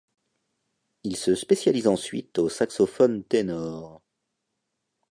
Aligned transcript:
Il 1.03 1.15
se 1.15 1.35
spécialise 1.35 1.85
ensuite 1.87 2.39
au 2.39 2.49
saxophone 2.49 3.23
ténor. 3.23 4.01